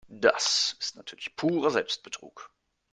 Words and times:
Das 0.07 0.75
ist 0.79 0.95
natürlich 0.95 1.35
purer 1.35 1.69
Selbstbetrug. 1.69 2.49